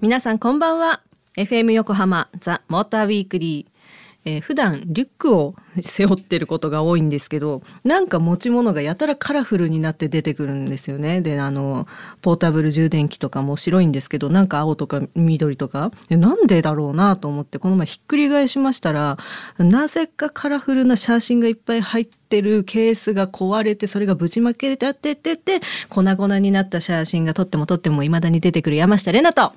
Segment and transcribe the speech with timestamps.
[0.00, 1.02] 皆さんこんばんは。
[1.36, 3.80] FM 横浜ザ・モーターウィークリー
[4.24, 11.22] えー、普段リュックを背負ってることが多いんですけどなんか持ち物がやたらカラフルになって出てくるんですよね。
[11.22, 11.86] であの
[12.20, 15.90] ポータブル充電器とかも白いんですけどなんか青とか緑とか。
[16.10, 19.16] なんでだろうなと思ってこの前ひっくり返しましたら
[19.58, 29.52] なぜかカラフルな写真がいっぱい入ってってるケースが壊れてそれがぶちまけててってて粉々になった写真が撮っても撮ってもいまだに出てくる山下玲奈と。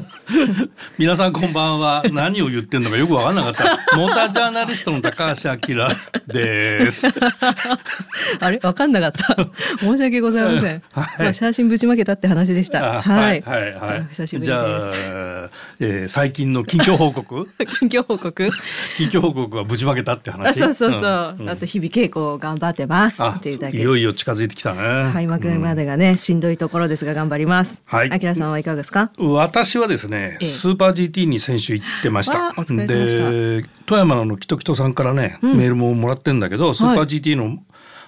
[0.98, 2.04] 皆さんこんばんは。
[2.12, 3.96] 何を言ってんのかよく分かんなかった。
[3.96, 5.88] モータージャーナリストの高橋明
[6.26, 7.06] です。
[8.40, 8.58] あれ？
[8.58, 9.34] 分かんなかった。
[9.78, 13.00] 申し訳ございません、 はい、まあ、写真ぶちまけたって話でした。
[13.00, 14.50] はい、はいはい久しぶりです。
[14.50, 17.48] じゃえー、最近の近況報告？
[17.78, 18.50] 近況報告？
[18.98, 20.58] 近況報告はぶちまけたって話？
[20.58, 23.78] そうそうそう、うん、あと日々稽古頑張ってますっていうだけ。
[23.78, 25.10] いよいよ近づいてきたね。
[25.12, 27.80] 開幕までがね、うん、しんどいところですが頑張ります。
[27.86, 28.10] はい。
[28.12, 29.10] あきらさんはいかがですか？
[29.18, 32.48] 私はですね、スーパー GT に先週行ってました。
[32.50, 33.68] お疲れ様でした。
[33.86, 37.60] 富山のキトキトさんからね、うん、メールももらってんだけどスーパー GT の、はい、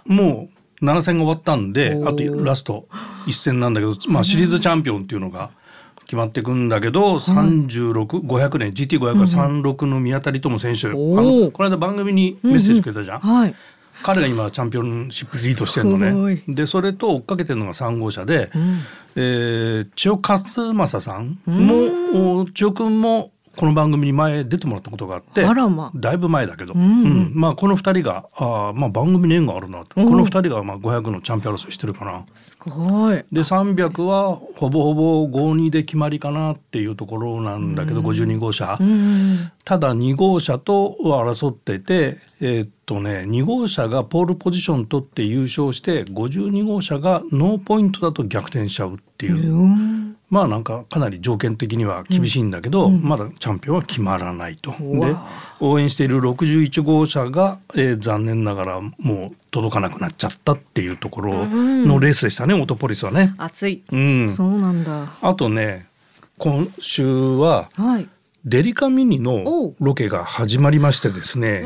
[0.07, 0.49] も
[0.81, 2.89] う7戦が終わったんであとラスト
[3.27, 5.51] 1戦なんだけど、まあ、シリーズチャンピオンっていうのが
[6.09, 13.21] 決まっていくんだけど、36500年 GT500 は36の宮谷友選手、あのこの間番組にメッセージくれたじゃん。
[13.23, 13.55] うんうんはい。
[14.03, 16.43] 彼が今チャンピオンシップリードしてるのね。
[16.49, 18.81] でそれと追っかけてるのが3号車で、うん、
[19.17, 25.91] えー、千代勝正さんも、千代君もこの番組に前出てもらったことがあってま。
[25.93, 29.97] だいぶ前だけど、うん、うん、まあ、この2人があ、まあ、番組に縁があるなと。
[29.97, 32.25] この2人がまあ500のチャンピオン争いしてるかな。
[32.35, 33.17] すごい。
[33.33, 50.17] で300はほぼほぼ52で決まりかなっていうところなんだけど、うん、52号車、うん、ただ2号車と争ってて、えー、っとね2号車がポールポジション取って優勝して52号車がノーポイントだと逆転しちゃうっていう。
[50.31, 54.73] まあなんかかなり条件的には厳しいんだけど、うん、まだチャンピオンは決まらないと。
[54.73, 55.17] で
[55.61, 63.35] 応援している61号車が、えー、残念ながらもう届かなくなっちゃったっていうところのレースでしたね、うん、オートポリスはね。
[63.39, 65.17] 熱い、うん、そうなんだ。
[65.21, 65.87] あとね
[66.37, 68.09] 今週は、はい、
[68.45, 71.65] デリカミニのロケが始まりましてですね。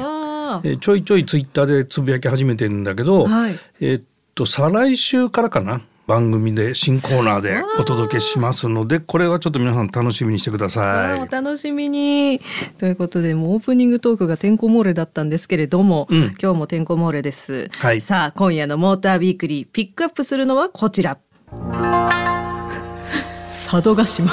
[0.64, 4.03] えちょいちょいツイッターでつぶやき始めてるんだけど、はい、えっ
[4.34, 11.20] と再来週からかな番組で新コーナーでお届けしますのでこれはちょっと皆さん楽しみにしてください。
[11.20, 12.40] お楽しみに
[12.78, 21.18] ということでもうオープニングトークがてんこ漏れだったんですけれども、うん、今日もてんこ漏れです、はい、さあ今夜のモーターウィークリーピックアップするのはこちら
[23.46, 24.30] 佐渡島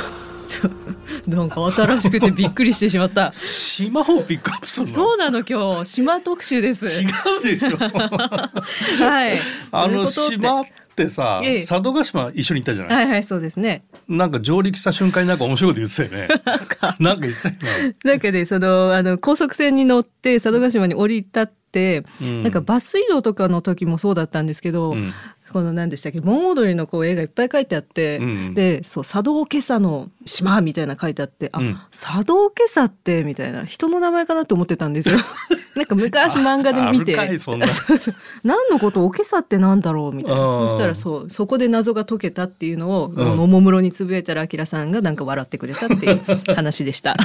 [1.27, 3.31] なんか新しくてびっくりしてしまった。
[3.33, 4.93] 島をピックアップするの？
[4.93, 7.03] そうなの今日島特集です。
[7.03, 7.77] 違うでしょ。
[9.03, 9.39] はい。
[9.71, 10.63] あの島
[11.03, 13.05] ってさ、ええ、佐渡島一緒に行ったじゃない？
[13.05, 13.83] はいはいそうですね。
[14.07, 16.27] なんか上陸した瞬間になんか面白いこと言ってたよね。
[16.99, 17.55] なんか言ってたよ
[17.89, 17.95] ね。
[18.03, 25.13] なんかねそのあの高速船に乗って佐渡島に降り立って、うん、なんかバス移動とかの時もそうだったんですけど、うん、
[25.51, 26.21] この何でしたっけ？
[26.21, 35.17] 盆踊りのこう絵がいっぱい書いてあって、うん、でそう茶道今朝の島みたいな書いてあってあ、うん、茶道今朝ってみたいな人の名前かなと思ってたんですよ。
[35.75, 37.15] なんか昔漫画で見て。
[38.43, 40.41] 何のことおけさってなんだろうみたいな。
[40.41, 46.21] そしたらそうそこで謎が解けたっていうのを、うん、おもむろにつぶやいたらあきらさんがなんか笑ってくれたっていう
[46.53, 47.15] 話でした。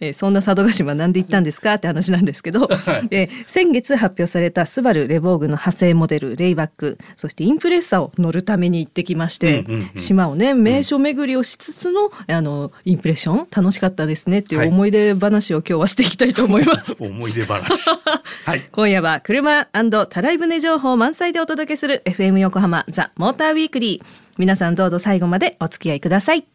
[0.00, 2.68] えー、そんな佐渡島なんで行ったんですかって話なんですけど、
[3.10, 16.94] えー、先月発表されたスバルレボーグの派生モデルレイバックそしてインプレッサを乗るために行ってきまして、うんうんうん、島をね名所巡りをしつつのあのインプレッション楽しかったですねっていう思い出話を今日はしていきたいと思います。
[17.02, 17.90] 思い出話。
[18.46, 18.68] はい。
[18.70, 24.06] 今夜は車たらい船情報満載でお届けする FM 横浜ザ・モーターウィークリー。
[24.38, 26.46] 皆さんどうぞ最後までお付き合いください。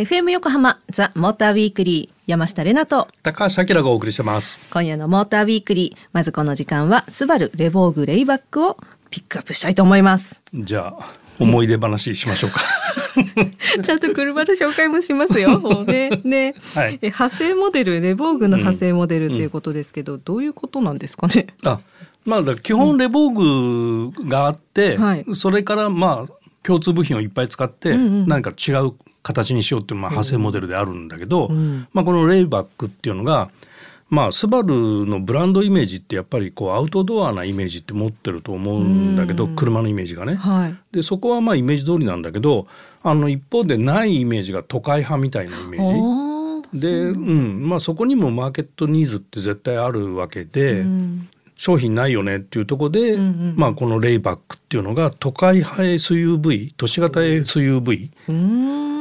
[0.00, 4.58] FM 横浜ザ・モーターウィークリー山下れなと高橋明がお送りしてます。
[4.72, 8.78] 今夜のモーターウィークリーまずこの時間はスバルレボーグレイバックを
[9.10, 10.42] ピックアップしたいと思います。
[10.54, 12.60] じゃあ思い出話しましょうか。
[13.84, 15.60] ちゃんと車の紹介もしますよ。
[15.84, 21.48] ね、ね、はい、え派生モデル、レボーグの派生モデルということですけど、うん、どういうことなんですかね？
[21.64, 21.78] あ、
[22.24, 25.04] まあ、基本レボーグがあって、うん。
[25.04, 26.32] はい、それからまあ
[26.62, 33.50] 共通部品をいっぱい使って何か違う形にしようっていうまあ派生モデルであるんだけど、うん、まあこのレイバックっていうのが
[34.08, 40.34] まあスバルのブランドイメージってやっぱりこうアウトドアなイメージって持ってると思うんだけど、車のイメージがね。
[40.34, 42.66] はい、でそこはまあイメージ通りなんだけど
[43.02, 46.80] あの一方でないイメージが都会派みたいなイメージ。
[46.80, 50.84] で、うんまあ、そこにもマーケットニーズって絶対あるわけで、
[51.60, 58.08] 商品ないよねっていうところで、うんうん、まあ、このレイバックっていうのが都会派 SUV 都市型 SUV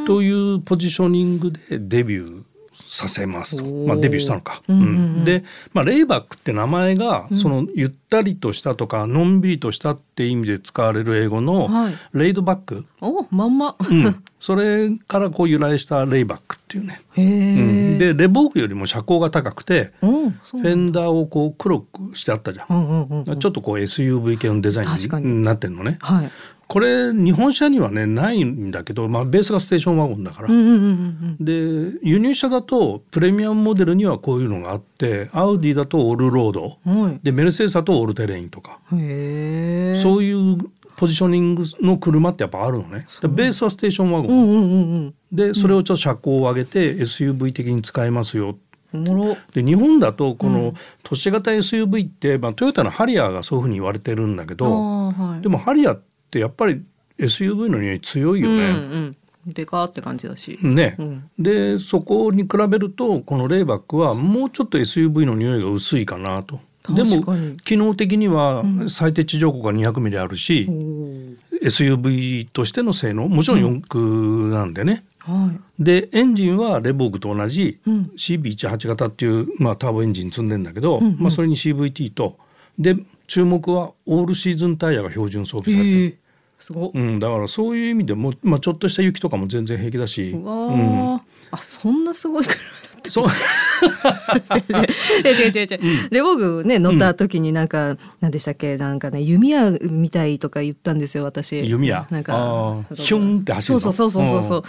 [0.06, 2.44] というポジショニングでデビュー
[2.90, 4.64] させますと、まあ、デビューしたのか。
[4.68, 4.90] うんうんう
[5.22, 5.44] ん、で、
[5.74, 11.70] まあ、レイバックって名前がそのゆったりとしたとかのんびりとしたって意味で使われる英語の
[12.14, 17.02] レイドバック、おまんま、うん、それからこう由来したレイバックっていうね。
[17.16, 22.66] うん、でレボーグよりも車高が高くてフェンダーをこう黒くしてあったじゃん。
[22.70, 26.00] うんうんうん、ちょっとこう SUV 系のデザインになってるのね。
[26.02, 26.32] はい、
[26.70, 38.78] これ日本車にはねないんだけど、まあ、ベースがステーションワゴンだから、うんうんうんうん、で輸入車だとプレミアムモデルにはこういうのがあってアウディだとオールロード、はい、でメルセデスだとオールテレインとか。
[38.92, 38.98] そう
[40.24, 40.58] いう
[40.96, 43.08] ポジショニングの車ってやっぱあるのね。
[43.24, 48.56] ベースはステーションワゴン、うんうんうん、でそれをちょっと車高を上げて SUV 的に使えますよ。
[49.54, 50.74] で日本だとこの
[51.04, 56.84] 都市型 SUV って、まあ、トヨタのハリアーがそういうふうに言われてるんだけど、はい、でもハリアーってってやっぱり
[57.18, 58.56] SUV の匂い強いよね。
[58.56, 59.18] うんうん。
[59.48, 60.60] でかって感じだし。
[60.62, 66.60] ね、うん、でそこに比べるとこのレイバックはもうちょっと SUV の匂いが薄いかなと。
[66.88, 67.24] でも
[67.66, 75.04] 機能的には最低地上高が200ミリあるし、うん、SUV としての性能もちろん四駆なんでね。
[75.28, 82.38] うんはい、でエンジンはレボーグと同じ CB18 型っていう、まあ、ターボエンジン積んでんだけど、うんうん、まあ、それに CVT と。
[82.80, 82.96] で
[83.30, 86.18] 注目はオールシーズンタイヤが標準装備されてる。
[86.58, 90.32] すごうん、だからそういう意味でも、まあ、ちょっとした雪とかも全然平気だし。
[90.32, 92.62] うん、あそんなすごい車だ
[93.00, 93.28] ってそう。
[95.26, 101.68] 違う違う違うレボーグね乗った時になんか、うん、何でしたっけなんかね弓矢みたいとか言ったんですよ私。
[101.68, 102.08] 弓矢？
[102.10, 104.64] なんかヒュンって走るそうそうそうそうそう、っ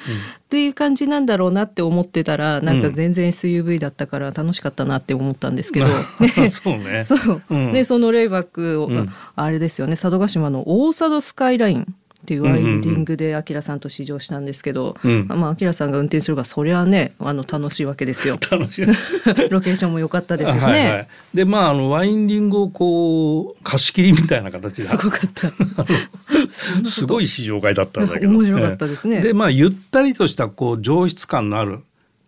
[0.48, 5.86] ていう感じなんだろうなって思ってたらなんか全然 SUV だったから楽しかったなって思ったんですけど、
[6.50, 7.02] そうね。
[7.02, 18.38] そう、うん、でそのレイバック、うん、あれですよね佐渡島の大佐渡スカイラインっていうワインディングでアキラさんと試乗したんですけど、うん、まあアキラさんが運転するからそりゃねあの楽しいわけですよ。
[18.50, 18.86] 楽しい
[19.50, 20.72] ロケーションも良かったですしね。
[20.72, 25.50] はいはい、でまああのワインディングをこう貸し切りみたいな形ですごかった
[26.84, 29.22] すごい試乗会だったんだけど面白かったですね。
[29.22, 31.80] でまあゆったりとしたこう上質感のある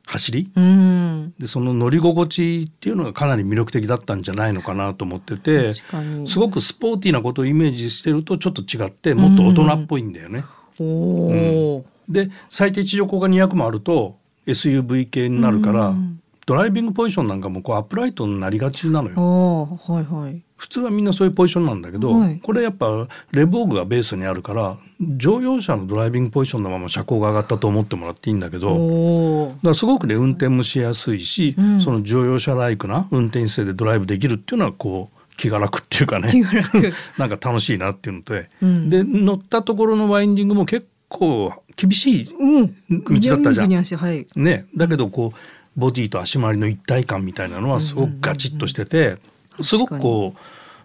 [0.05, 10.45] 走り、うん、でその乗り心地っていうのがかなり魅力的だったんじゃないのかなと思っててすごくスポーティーなことをイメージしてるとちょっと違ってもっと大人っぽいんだよね。
[10.81, 14.17] うん、で最低地上高が200もあると
[14.47, 19.79] SUV 系になるから、うん、ドライビングポジションなんかもこうアップライトになりがちなのよ。
[19.87, 36.31] はいはい、普通はみんなそういうポジションなんだけど、はい、これやっぱレボーグがベースにあるから乗用車のドライビングポジションのまま車高が上がったと思ってもらっていいんだけどだからすごくね運転もしやすいし、うん、その乗用車ライクな運転姿勢でドライブできるっていうのはこう気が楽っていうかね。
[37.19, 43.73] なんか楽しいなっていうので、うん、で乗ったところのワインディングも結構厳しい道だったじゃん。
[43.73, 45.39] うんはい、ね、だけどこう
[45.77, 49.17] ボディと足回りの一体感みたいなのはすごくガチッとしてて、
[49.63, 50.35] すごくこ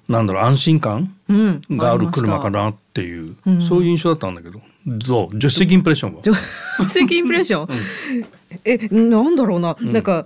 [0.08, 5.34] うなんだろう安心感がある車かなっていう、うん、そういう印象だったんだけどどう？
[5.34, 6.24] 助手席インプレッションは？
[6.24, 6.36] 助
[6.84, 8.26] 手席インプレッション、
[8.64, 10.26] えなんだろうな、うん、なんか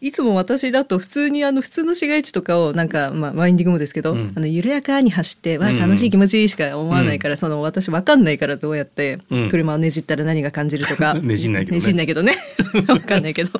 [0.00, 9.18] いつも私だと普通にあの普通の市街地とかをなんか、まあ、ワインディングもですけど、うん、あの緩やかに走ってわ楽しい気持ちいいしか思わないから、うん、その私分かんないからどうやって
[9.50, 11.80] 車をねじったら何が感じるとか、 ねじんないけどね。
[11.80, 12.36] ねじんないけどね。
[12.86, 13.50] 分かんないけど。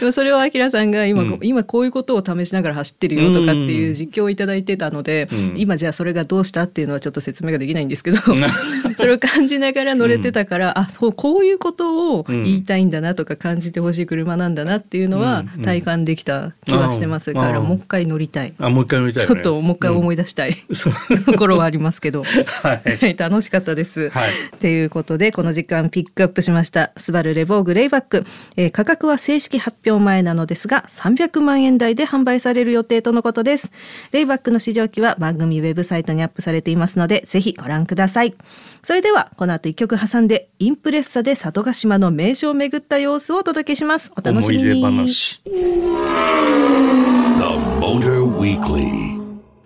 [0.00, 8.18] でもそれをあきらさんが今,、今こういうことを試しながら走ってるよとかっていう実況を頂いてたので、今じゃあそれがどうしたっていうのはちょっと説明ができないんですけど
[8.98, 18.54] それを感じながら乗れてたから、あそうこういうことを言いたいんだなとか感じてほしい車なんだなっていうのは体感できた気はしてますから、もう一回乗りたい。
[18.58, 22.24] あもう一回乗りたい、ね、ちょっともう一回思い出したい、うん、ところはありますけど、
[22.62, 24.10] はい、楽しかったです。
[24.10, 26.92] はい、っていうことでこの時間ピックアップしました。
[26.96, 28.24] スバルレボーグレイバック、
[28.56, 33.70] えー、価格は正式発表前なのですが300万円台で販売される予定とのことです。
[34.12, 38.34] レイバックの試乗機は番組ウェブサイトにアップされていますのでぜひご覧ください。
[38.82, 44.12] それではこの後一曲挟んでインプレッサで佐渡島の名所を巡った様子をお届けします。
[44.16, 44.82] お楽しみに。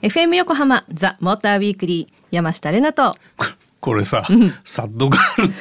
[0.03, 3.17] FM 横浜ザ・モーターウィークリー山下れなと
[3.85, 4.25] これさ、
[4.65, 5.55] サッドガールって。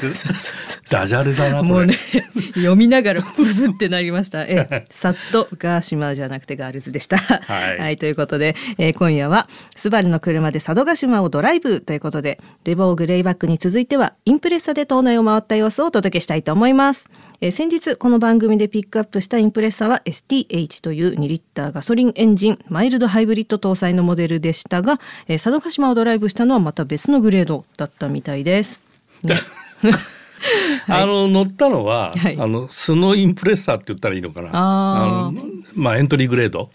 [0.90, 1.94] ダジャレだなもうね
[2.56, 4.44] 読みながらブブってなりました。
[4.44, 7.18] えサッドガーシマじゃなくてガールズでした。
[7.18, 17.10] はい、はい、ということで、えー、今夜はスバルの車で佐渡島をドライブということでレボーグレイバックに続いてはインプレッサで島内を回った様子をお届けしたいと思います。
[17.42, 28.82] えー、先日この番組でピックアップしたインプレッサは STH という2リッターガソリンエンジンマイルドハイブリッド搭載のモデルでしたが、えー、佐渡島をドライブしたのはまた別のグレードだったみたいです。
[29.26, 29.36] ね
[30.86, 34.50] はい、あの乗ったのは、はい、あのスノーインプレッサーって言ったらいいのかな？
[34.54, 35.42] あの
[35.76, 36.70] まあエントリーグレード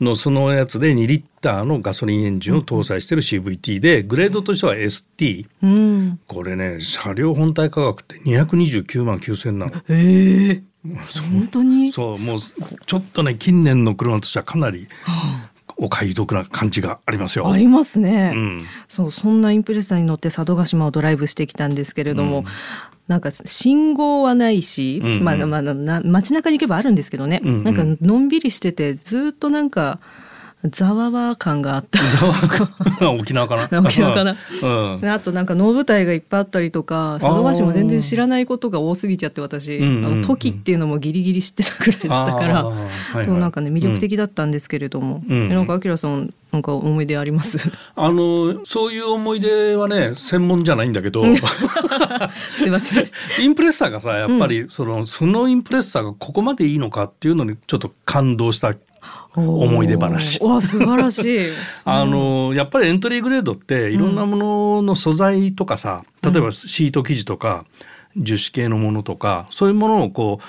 [0.00, 9.72] のそのやつで2リッターのガソリンエンジンを搭載してる CVT でグレードとしては ST、うん、これね車両本体価格って229万9,000なの。
[9.72, 10.62] へえ
[11.32, 11.92] 本当に？
[11.92, 14.88] そうもうちょっとね近年の車としてはかなり
[15.78, 17.50] お買い得な感じがありますよ。
[17.50, 18.32] ありますね。
[18.34, 22.44] うん、そうそんなインプレッサーに乗って佐渡島をドライブしてきたんですけれども、うん、
[23.06, 30.00] なんか信号はないし、うんうん、まあまあな街中に行けばあるんですけどね、うんうん、なんかのんびりしててずっとなんか。
[30.64, 32.00] ざわわ感があった。
[33.08, 33.68] 沖縄かな。
[33.80, 34.36] 沖縄かな。
[34.62, 34.66] う
[35.00, 47.70] ん、あとなんか能舞台がいっぱいあったりとか、佐渡島も全然知らないことが多すぎちゃって私、あの時っていうのもギリギリ知ってたくらいだったから、はいはい、そうなんかね魅力的だったんですけれども、うん、なんかあきらさんなんか思い出あります？
[47.94, 51.24] あのそういう思い出はね専門じゃないんだけど。
[52.34, 53.06] すいません。
[53.40, 58.74] インプレッサーがさやっぱり、そのそのインプレッサーがここまでいいのかっていうのにちょっと感動した
[59.38, 60.42] 思い出話。
[60.42, 61.48] わ素晴らしい。
[61.84, 67.64] あのやっぱりエントリーグレードっていろんなものの素材とかさ、うん、例えばシート生地とか
[68.16, 70.44] 樹脂系のものとかそういうものをこう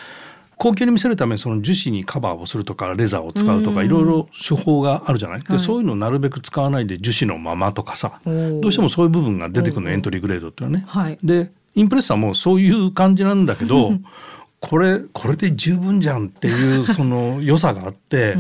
[0.60, 8.32] 高級に見せるためにその樹脂にカバーをするとかレザーを使うとかいろいろ手法があるじゃない、でそういうのをなるべく使わないで樹脂のままとかさど
[8.68, 10.86] うしてもそういう部分が出てくるのエントリーグレードっていうのはね。
[10.88, 13.94] はい、でインプレッサーもそういう感じなんだけど
[14.62, 18.36] これこれで十分じゃんっていう その良さがあって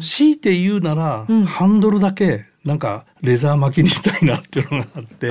[0.00, 5.30] 強いて言うなら、うん、ハンドルだけなんかレザー巻きにしたいなっていうのがあって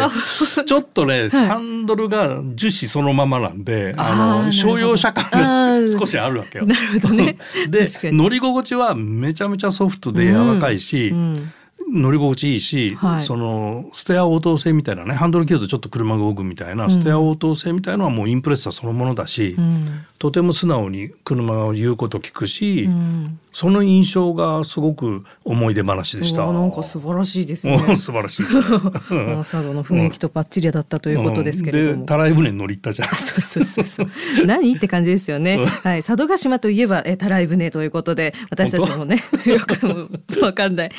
[0.66, 6.66] ちょっとね、はい、ハンドルが樹脂そのままなんであの商用車感が少しあるわけよ。
[6.66, 7.38] なるほどね。
[7.70, 11.18] で乗り心地はめちゃめちゃソフトで柔らかいし、うん。
[11.18, 11.54] うん
[11.92, 26.52] 乗り心地いいし、はい、そのステア応答性みたいなねハンドル切るとちょっと車が動くみたいな、ステア応答性みたいのはもうインプレッサーそのものだし、うん、とても素直に車を言うこと聞くし、うん、その印象がすごく思い出話でした。
[26.52, 27.78] なんか素晴らしいですね。
[27.98, 28.46] 素晴らしい。
[29.42, 31.94] 佐渡の雰囲気とバッチリだったということですけれども。
[32.02, 33.10] うん、たらい船乗りたじゃん。
[33.16, 34.46] そうそうそうそう。
[34.46, 35.58] 何って感じですよね。
[35.84, 40.92] はい、佐渡島といえばえたらい船ということで私たちもね よくわかんない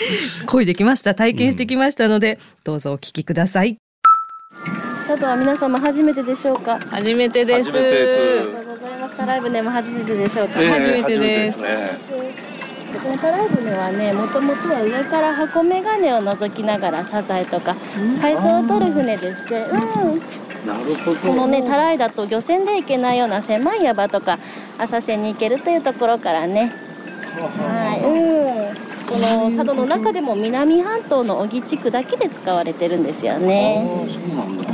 [0.46, 3.78] 恋できました体験してきましたので、どうぞお聞きください。
[5.06, 6.80] 佐渡は皆様初めてでしょうか？
[6.90, 7.70] 初めてです。
[7.70, 9.16] ありがとうございます。
[9.16, 10.60] タライブねも初めてでしょうか。
[10.60, 11.60] えー、初めてです。
[11.60, 11.64] こ
[13.08, 17.76] のタライブねはねもともとは上から箱眼鏡を覗きながらサザエとか
[18.20, 20.20] 海藻を取る船でして、うん。
[20.66, 24.40] なるほどこのねタライだと漁船で行けないような狭い山とか
[24.78, 26.72] 浅瀬に行けるというところからね
[27.32, 28.41] はい、うん、
[29.12, 33.84] この佐渡の中でも南半島の小木地区だけで使われてるんですよね。
[34.08, 34.72] そうなんだ。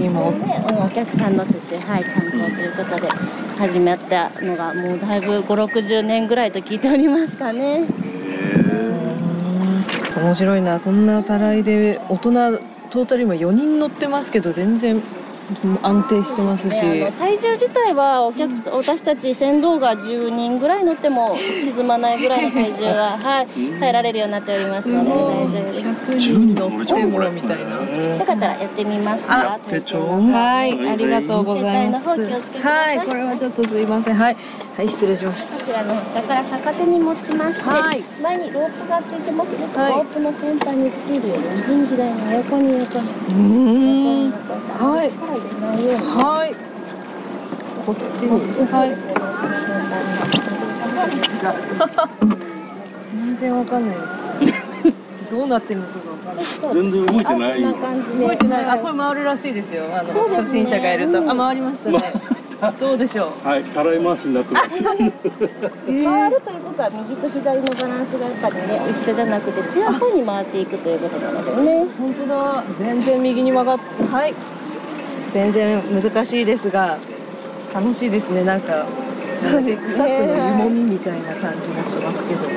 [0.00, 3.08] 今ね、お客さん乗せて、はい、観光ということで
[3.56, 7.86] 始まったのがもうだいぶ5、60年ぐらいと聞いておりますかね。
[10.16, 12.58] 面白いなこんなたらいで大人
[12.90, 15.00] トータル今4人乗ってますけど全然
[15.82, 34.36] 安定してますし、ね、体重自体はお客私たち船頭が10人ぐらい乗っても沈まないぐらいの体重は、はい、耐えられるようになっておりますので大丈夫です100人乗ってもみたいなよかったらやってみますか手帳はいありがとうございますはいこれはちょっとすいませんはい
[34.78, 35.58] はい失礼します。
[35.58, 39.50] こちらの下から逆手に持ちまして、はい、前にロープがついてます。
[39.50, 43.10] ので、はい、ロープの先端につけるように右に左に横に横に。
[43.28, 43.32] う
[44.28, 44.30] ん。
[44.30, 45.10] はい。
[45.98, 46.54] はい。
[47.84, 48.38] こっちに。
[48.70, 48.94] はい。
[53.10, 53.96] 全然わかんない
[54.46, 55.28] です。
[55.28, 56.46] どうなってるのかわかんない。
[56.72, 57.62] 全然動いてない。
[57.64, 58.64] 動いてない。
[58.64, 59.86] あこれ回るらしいですよ。
[59.92, 61.18] あの初心者がいると。
[61.28, 62.27] あ回りましたね
[62.80, 63.46] どうでしょう？
[63.46, 64.82] はい、たらい回しになってます。
[64.82, 71.86] 回るということは右と左のバランスがやっぱりね一緒じゃなくて強い方に回っていくということなのでね。
[71.98, 72.64] 本当だ。
[72.78, 74.34] 全然右に曲がってはい。
[75.30, 76.98] 全然難しいですが
[77.74, 78.86] 楽しいですねなんか
[79.38, 82.48] そうです、草津の湯もみみたいな感じもしますけど。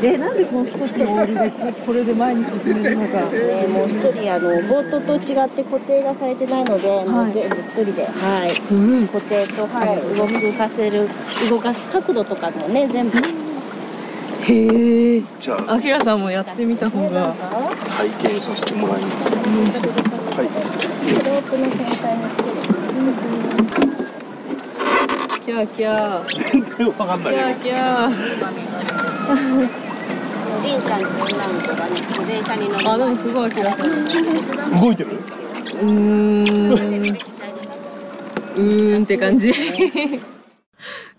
[0.00, 1.50] で、なんでこの一つのオールで
[1.86, 3.18] これで前に進めるのか。
[3.30, 8.74] ね、もう一人あのボートと違って固定がされてないので、はい、もう全部一人で、はい、う
[9.04, 11.08] ん、固定と、はい、動かせる
[11.48, 13.18] 動かす角度とかもね全部。
[13.18, 15.22] へえ。
[15.40, 17.34] じゃあ、あきらさんもやってみた方が。
[17.96, 19.34] 体験させてもらいます。
[19.34, 19.40] は
[23.90, 23.93] い。
[25.44, 26.50] キャーキャー。
[26.52, 27.34] 全然わかんない。
[27.34, 28.10] キャーキャー。
[30.64, 32.88] りんちゃんと女の子がね、電車に乗る。
[32.90, 34.80] あ、でもすごい、あきらさん。
[34.80, 35.10] 動いてる？
[35.82, 36.72] うん。
[36.72, 39.52] うーんって感じ。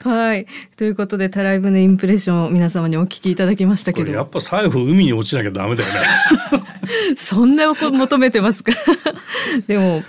[0.03, 0.45] はい。
[0.77, 4.11] ということで、タライブのインプレッションを皆様にお聞きいただきましたけど。
[4.11, 5.95] やっぱ最後海に落ちなきゃダメだよね。
[7.17, 8.71] そんな求めてますか？
[9.67, 10.03] でも、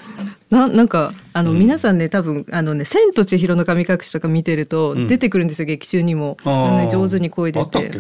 [0.49, 6.37] ななんかあの、うん、皆さんね多分あのね「千と千尋の神隠し」とか見てると、出てくるんですよ劇中にも。
[6.45, 7.91] あね、上手に声出て。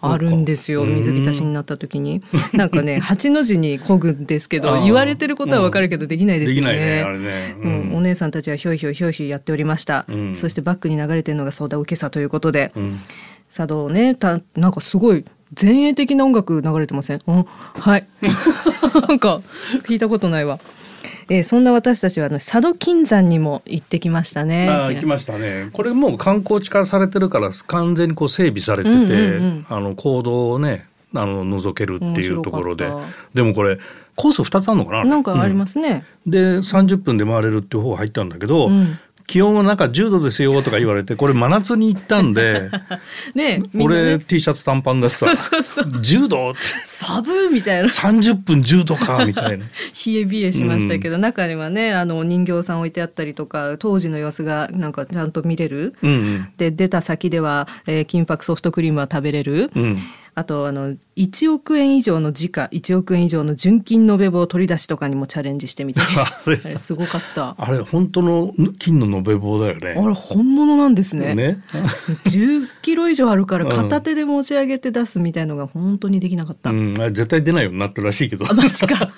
[0.00, 2.22] あるんですよ水浸しになった時に。
[2.54, 6.72] なんかね八の字に漕ぐんですけど言われてることはわかるけどできないですよね。
[6.72, 12.72] ねね、うん、お姉さんたちはひょいひょいひょいひょいやっておりました、そしてバックに流れてるのがソーダ受けさということで、
[13.50, 15.24] 茶道ねたなんかすごい
[15.60, 17.20] 前衛的な音楽流れてません。
[17.24, 18.06] はい。
[19.08, 19.40] なんか
[19.84, 20.60] 聞いたことないわ
[21.28, 24.68] えー、そんな私たちはあの佐渡金山にも行ってきましたね。
[24.68, 25.70] あ行きましたね。
[25.72, 29.14] これもう観光地化されてるから完全にこう整備されてて、うんうんう
[29.60, 32.90] ん、あの行動をねあの覗けるっていうところで。
[33.34, 33.78] でもこれ
[34.16, 38.98] コース2つあるのかななんかありますね、うん、で30分で回れるっていう方入ったんだけど、うん、
[39.30, 42.68] 気温はなんか10度ですよとか言われてこれ真夏に行ったんで
[43.36, 45.26] ね俺、ね、T シャツ短パンだしさ。
[45.38, 46.00] そうそうそう。
[46.00, 46.52] 10度
[46.84, 47.86] 寒いみたいな。
[47.86, 49.66] 30分10度かみたいな。
[50.04, 59.96] 冷え冷えしましたけど、うん、中にはねあの人形さん置いてあったりとか当時の様子がなんかちゃんと見れる、うんうん、で出た先では、えー、金箔ソフトクリームは食べれる、うん
[60.34, 66.56] あとあの1億円以上の時価1億円以上の純金延べ棒取り出しとかにもチャレンジしてみて、 あれ？
[66.76, 67.54] すごかった。
[67.58, 69.90] あれ本当の金の延べ棒だよね。
[69.90, 71.34] あれ本物なんですね。
[71.34, 71.58] ね
[72.26, 78.46] ？10キロ以上あるから片手で持ち上げて出すみたいのが本当にできなかった、うん、絶対出ないようになったらしいけど。
[78.48, 79.10] あマジか。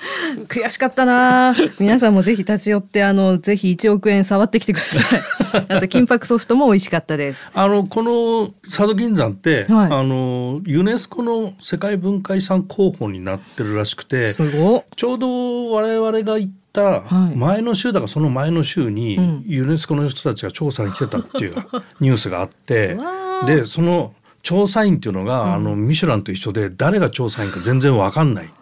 [0.48, 1.54] 悔しかったな。
[1.78, 5.20] 皆さんもぜひ立ち寄ってあのぜひ1億円触ってきてください。
[5.68, 7.48] あと金箔ソフトも美味しかったです。
[7.54, 17.02] あのこの佐渡金山って、はい、あのユネスコの世界文化遺産候補になってるらしくてちょうど我々が行った
[17.36, 21.54] 前の週だかその前の週にユネスコの人たちが調査に来てたっていう
[22.00, 22.96] ニュースがあって
[23.46, 28.52] でその調査員っていうのが、うん、あのミシュランと一緒で誰が調査員か全然わかんない。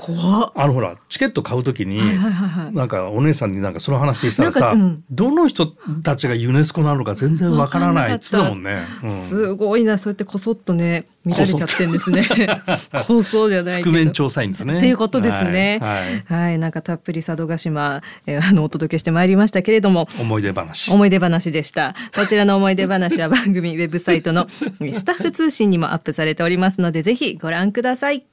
[0.00, 12.24] 怖あのほらチケット買うときに、はいはいはい、なんかお姉さんになんかその話したらさ、うん、どの人たちがユネスコなのか全然わからないっつったもんね、うん、すごいなそうやってこそっとね見られちゃってんですね。
[13.06, 14.78] 構想じゃない覆面調査員ですね。
[14.78, 15.78] っていうことですね。
[15.82, 20.08] はい、はい、なんかたっぷり佐渡島、えー、あのお届けしてまいりましたけれども。
[20.18, 20.90] 思い出話。
[20.90, 21.94] 思い出話でした。
[22.14, 28.24] こちらの思い出話は番組ウェブサイトのスタッフ通信にもアップされておりますのでぜひご覧ください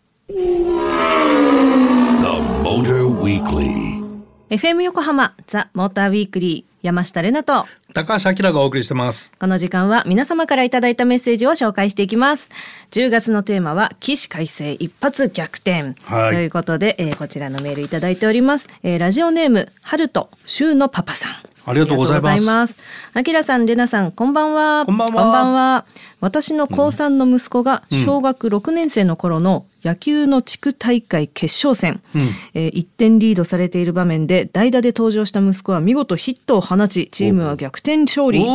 [4.50, 7.66] FM 横浜ザ・モーターウィークリー山下れなと。
[7.94, 9.32] 高橋明がお送りしてます。
[9.40, 12.50] この時間は皆様からいただいたメッセージを紹介していきます。
[12.92, 21.32] 10月のテーマは起死回生一発逆転、はい、ということで、えー、こちらのメールいただいております、えー、ラジオネーム春と週のパパさん。
[21.70, 22.78] ありがとうございます。
[23.14, 24.86] あきらさん、れなさん、こんばんは。
[24.86, 25.24] こんばんは。
[25.24, 25.86] こんばんは。
[26.20, 32.22] 私の高3の息子が小学6年生の頃の野球の地区大会決勝戦、うん、
[32.54, 38.46] えー、1点リードされている場面で代打で登場した息子は見事ヒットを放ちチームは逆転勝利。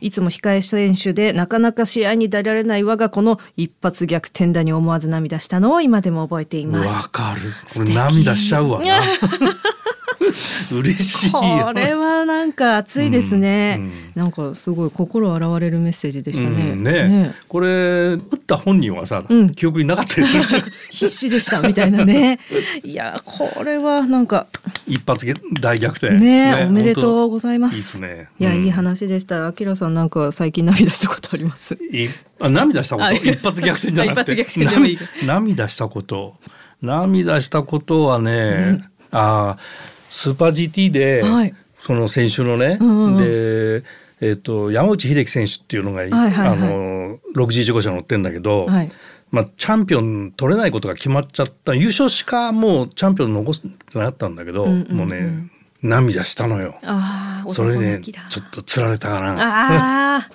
[0.00, 6.92] いつも控え選手でなかなか試合に出られない我が子の一発逆転打に思わず涙したのを今でも覚えています。
[6.92, 7.40] わかる。
[7.72, 8.82] これ涙しちゃうわ
[10.72, 19.24] 嬉しいこれはなんか熱いですね、うんうん、なんかすごい心洗われるメッセージでしたね、うん、ねねこれ打った本人はさ、
[19.56, 20.38] 記憶になかったです
[20.90, 22.38] 必死でしたみたいなね。
[22.82, 24.46] いやこれはなんか
[24.86, 25.26] 一発
[25.60, 26.14] 大逆転。
[26.14, 27.96] ね、ね、おめでとうございます。
[27.96, 29.46] いいね、いやいい話でした。
[29.46, 31.78] あきらさんなんか最近涙したことあります？
[32.40, 33.12] あ涙したこと？
[33.14, 34.46] 一発逆転じゃなくて。
[35.24, 36.34] 涙したこと。
[36.82, 38.80] 涙したことはね、
[39.12, 39.58] ああ
[40.10, 43.82] スーパー GT で、はい、その選手のね、うんうん、で、
[44.20, 48.90] えーと、山内秀樹選手っていうのが、はいはいはい、あの 6G15 車乗ってんだけど、はい、
[49.30, 55.48] まあ、チャンピオン取れないことが決まっちゃった優勝しかもうチャンピオン残すってなったんだけど、うんうんうん、もうね
[55.82, 56.78] 涙したのよ。
[56.82, 60.16] あそれで、ね、ちょっと釣られたかな。
[60.16, 60.30] ああ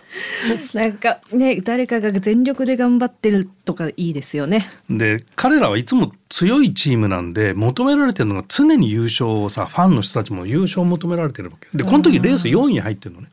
[0.74, 4.68] なんかね誰かが全力で頑張ってるとかいいですよね。
[4.90, 13.30] で彼らはいつも強いチームなんで求められてるのが常に優勝をさファンの人たちも優勝を求められてるわけでこの時レース4位に入ってるのね。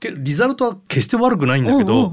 [0.00, 2.10] リザルトは決して悪くないんだけど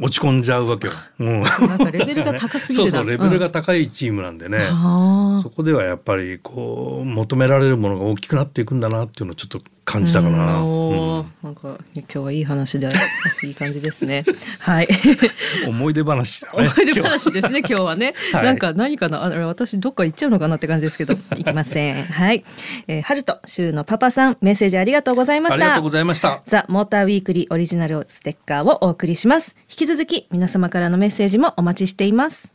[0.00, 10.60] 落ち込んじゃうわけよ、うん、なんかレベルが高すぎるそうそうレベルが高いチームなんでね、うん、そこではやっぱりこう求められるものが大きくなっていくんだなっていうのをちょっと感じたかな。
[10.62, 12.88] うん、なんか今日はいい話で
[13.44, 14.24] いい感じですね。
[14.58, 14.88] はい。
[15.68, 18.14] 思い出話だ、ね、 思い出話ですね今日はね。
[18.32, 22.04] はい、なんか何かなあ私どっか行っちゃうのかなって感じですけど行きません。
[22.04, 22.44] はい。
[22.88, 25.64] えー、春と週のパパさんメッセージありがとうございました。
[25.64, 26.42] ありがとうございました。
[26.46, 29.54] ザモーターウィークリーオリジナルステッカーをお送りします。
[29.68, 32.48] 引き続き皆様からのメッセージもお待ちしています。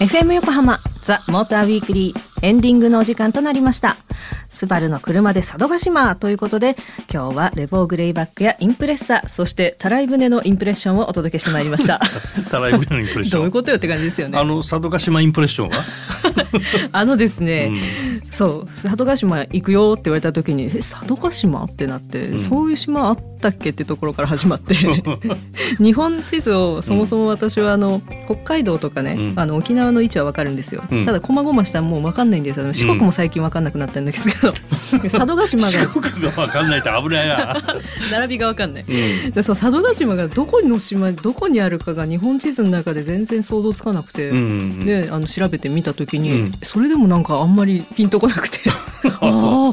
[0.00, 3.96] FM 横浜ザ・モーターウィークリーエンディングのお時間となりました。
[4.48, 6.76] スバルの車で佐渡島ということで、
[7.12, 12.00] 今日はレボーグレイバックやインプレッサそしてたらい船のインプレッションをお届けしてまいりました。
[12.50, 13.38] たらい船のインプレッション。
[13.38, 14.38] どういうことよって感じですよね。
[14.38, 15.76] あの佐渡島インプレッションは？
[16.92, 18.66] あのですね、うん、そう。
[18.66, 24.74] 佐渡島行くよって言われた時に佐渡島ってなって、うん、そういう島あったっけってところから始まって。
[25.78, 32.72] 日本地図をそもそも私はあの、北海道とかね、うん、あの沖縄の位置は分かるんですよ、ただ細々したらもう分かんないんですよ。
[32.72, 34.52] 四国も最近分かんなくなったんですけど、
[35.02, 35.70] 佐渡島が。
[35.70, 37.56] 四国が分かんないと危ないな。
[38.10, 48.58] 並びが分かんない、でそう佐渡島がどこの島どこにあるかが日本地図の中で全然想像つかなくて、であの調べてみた時に、それでもなんかあんまりピンとこなくて。
[49.20, 49.72] あ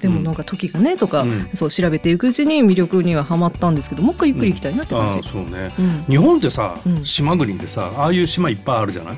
[0.00, 5.70] でもなんか時がねとか、うん、そう調べていくうちに魅力にははまったんですけどもう一回ゆっくり行きたいなって感じ、うん、そうね、
[6.08, 9.16] 日本ってさ、島国でさああいう島いっぱいあるじゃない、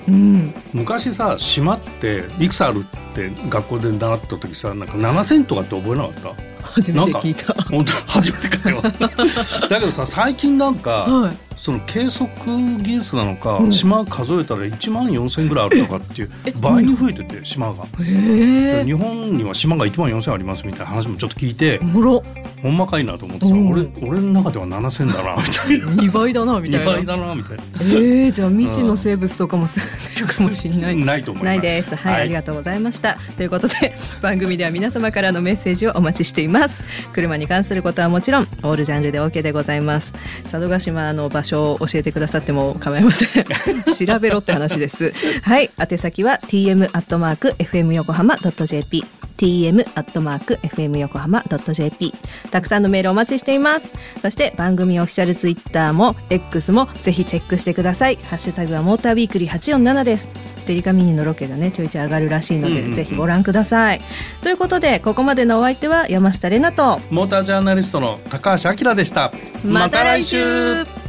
[0.75, 6.54] 昔さ島っていくつあるって学校で習った時さなんか7,000とかって覚えなかった？
[6.65, 7.53] 初めて聞いた。
[7.65, 8.83] 本当初めてかよ。
[9.69, 12.29] だけどさ最近なんか、はい、その計測
[12.83, 17.87] 技術なのか、うん、島数えたら1万4,000ぐらいあるとかっていう倍に増えてて島が。
[17.97, 26.03] 日本には島が1万4,000ありますみたいな話もちょっと聞いてほんまかいなと思ってさ俺俺の中では7,000だなみたいな。
[26.03, 26.93] 2倍だなみたいな。
[26.93, 27.65] 2倍だなみたいな。
[27.81, 30.97] えー、じゃあ未知の生物とかも住んでるかもしれない。
[30.97, 31.55] ないと思います。
[31.55, 31.95] ないです。
[31.97, 33.17] はい、はい、ありがとうございました。
[33.37, 36.83] ということで番組では皆様からのメッセージをお待ちしていますます。
[37.13, 40.15] 車に関することはもちろんオールジャンルで OK でございます。
[40.45, 43.45] 佐渡島の場所を教えてくださっても構いません。
[44.07, 45.13] 調べろって話です。
[45.43, 45.71] はい。
[45.79, 49.05] 宛先は tm アットマーク fm 横浜ドット jp
[49.45, 52.15] tm アットマーク fm 横浜ドット jp
[52.51, 53.91] たくさんのメールお待ちしています。
[54.23, 58.17] そして番組オフィシャルツイッターも X もぜひチェックしてください。
[58.17, 60.29] ハッシュタグはモーターウィークリー847です。
[60.67, 64.01] デリカミニのロケがねちょいちょい上がるらしいので、うんうんうん、ぜひご覧ください。
[64.43, 69.31] ということでここまでのお相手は山下玲奈とモータージャーナリストの高橋明でした。
[69.65, 71.04] また来週